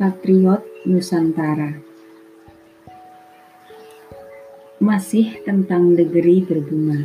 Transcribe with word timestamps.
Patriot 0.00 0.64
Nusantara. 0.88 1.76
Masih 4.80 5.44
tentang 5.44 5.92
negeri 5.92 6.40
berbunga. 6.40 7.04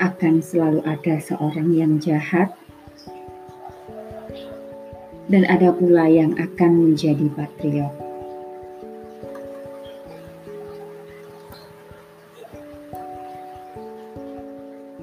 Akan 0.00 0.40
selalu 0.40 0.80
ada 0.88 1.20
seorang 1.20 1.76
yang 1.76 2.00
jahat. 2.00 2.48
Dan 5.28 5.44
ada 5.52 5.68
pula 5.68 6.08
yang 6.08 6.32
akan 6.40 6.80
menjadi 6.80 7.28
patriot. 7.36 7.92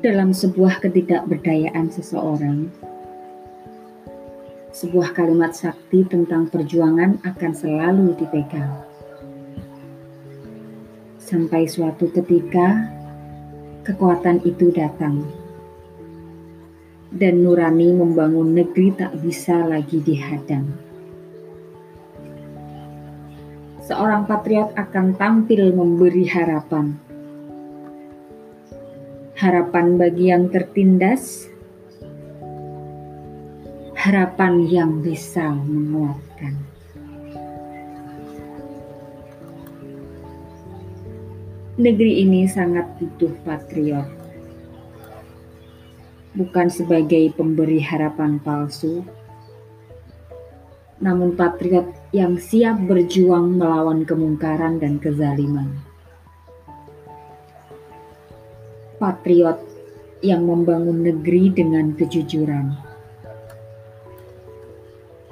Dalam 0.02 0.34
sebuah 0.34 0.82
ketidakberdayaan 0.82 1.94
seseorang, 1.94 2.74
sebuah 4.70 5.18
kalimat 5.18 5.58
sakti 5.58 6.06
tentang 6.06 6.46
perjuangan 6.46 7.26
akan 7.26 7.52
selalu 7.58 8.14
dipegang. 8.22 8.70
Sampai 11.18 11.66
suatu 11.66 12.10
ketika, 12.14 12.90
kekuatan 13.86 14.46
itu 14.46 14.70
datang. 14.70 15.26
Dan 17.10 17.42
nurani 17.42 17.90
membangun 17.98 18.54
negeri 18.54 18.94
tak 18.94 19.18
bisa 19.18 19.66
lagi 19.66 19.98
dihadang. 20.06 20.70
Seorang 23.90 24.30
patriot 24.30 24.78
akan 24.78 25.18
tampil 25.18 25.74
memberi 25.74 26.30
harapan. 26.30 26.94
Harapan 29.34 29.98
bagi 29.98 30.30
yang 30.30 30.54
tertindas, 30.54 31.50
harapan 34.10 34.66
yang 34.66 35.06
bisa 35.06 35.54
menguatkan. 35.54 36.58
Negeri 41.78 42.26
ini 42.26 42.50
sangat 42.50 42.90
butuh 42.98 43.30
patriot. 43.46 44.10
Bukan 46.34 46.74
sebagai 46.74 47.38
pemberi 47.38 47.78
harapan 47.78 48.42
palsu, 48.42 49.06
namun 50.98 51.38
patriot 51.38 51.94
yang 52.10 52.42
siap 52.42 52.82
berjuang 52.90 53.62
melawan 53.62 54.10
kemungkaran 54.10 54.82
dan 54.82 54.98
kezaliman. 54.98 55.70
Patriot 58.98 59.62
yang 60.26 60.50
membangun 60.50 61.06
negeri 61.06 61.54
dengan 61.54 61.94
kejujuran 61.94 62.89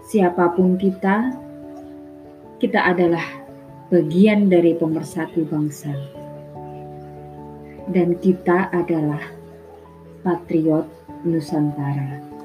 siapa 0.07 0.55
pun 0.55 0.79
kita, 0.79 1.35
kita 2.63 2.79
adalah 2.79 3.27
bagian 3.91 4.47
dari 4.47 4.71
pemersatu 4.71 5.43
bangsa. 5.43 5.91
Dan 7.91 8.15
kita 8.19 8.71
adalah 8.71 9.19
patriot 10.23 10.87
Nusantara. 11.27 12.36